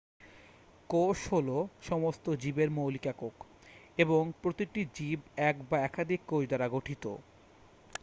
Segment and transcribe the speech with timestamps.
[0.89, 1.57] কোষ হলো
[1.81, 3.35] সমস্ত জীবের মৌলিক একক
[3.97, 7.03] এবং প্রতিটি জীব এক বা একাধিক কোষ দ্বারা গঠিত